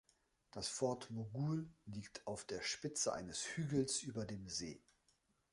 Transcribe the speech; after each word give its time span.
Das 0.49 0.67
Fort 0.67 1.11
Moghul 1.11 1.69
liegt 1.85 2.25
auf 2.25 2.43
der 2.45 2.63
Spitze 2.63 3.13
eines 3.13 3.45
Hügels 3.55 4.01
über 4.01 4.25
dem 4.25 4.47
See. 4.49 4.81